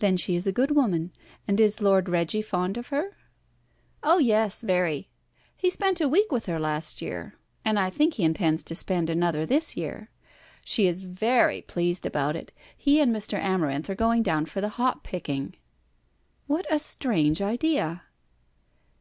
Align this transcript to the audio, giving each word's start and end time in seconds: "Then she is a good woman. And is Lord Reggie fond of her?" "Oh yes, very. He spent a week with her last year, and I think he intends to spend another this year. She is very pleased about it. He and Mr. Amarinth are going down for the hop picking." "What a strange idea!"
"Then 0.00 0.16
she 0.16 0.34
is 0.34 0.48
a 0.48 0.52
good 0.52 0.72
woman. 0.72 1.12
And 1.46 1.60
is 1.60 1.80
Lord 1.80 2.08
Reggie 2.08 2.42
fond 2.42 2.76
of 2.76 2.88
her?" 2.88 3.16
"Oh 4.02 4.18
yes, 4.18 4.62
very. 4.62 5.10
He 5.56 5.70
spent 5.70 6.00
a 6.00 6.08
week 6.08 6.32
with 6.32 6.46
her 6.46 6.58
last 6.58 7.00
year, 7.00 7.36
and 7.64 7.78
I 7.78 7.88
think 7.88 8.14
he 8.14 8.24
intends 8.24 8.64
to 8.64 8.74
spend 8.74 9.08
another 9.08 9.46
this 9.46 9.76
year. 9.76 10.10
She 10.64 10.88
is 10.88 11.02
very 11.02 11.62
pleased 11.62 12.04
about 12.04 12.34
it. 12.34 12.50
He 12.76 13.00
and 13.00 13.14
Mr. 13.14 13.40
Amarinth 13.40 13.88
are 13.88 13.94
going 13.94 14.24
down 14.24 14.46
for 14.46 14.60
the 14.60 14.70
hop 14.70 15.04
picking." 15.04 15.54
"What 16.48 16.66
a 16.68 16.80
strange 16.80 17.40
idea!" 17.40 18.02